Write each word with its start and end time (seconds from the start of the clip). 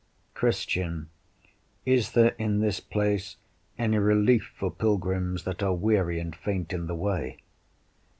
Christian 0.33 1.11
Is 1.85 2.13
there 2.13 2.33
in 2.39 2.59
this 2.59 2.79
place 2.79 3.35
any 3.77 3.99
relief 3.99 4.51
for 4.55 4.71
pilgrims 4.71 5.43
that 5.43 5.61
are 5.61 5.75
weary 5.75 6.19
and 6.19 6.35
faint 6.35 6.73
in 6.73 6.87
the 6.87 6.95
way? 6.95 7.37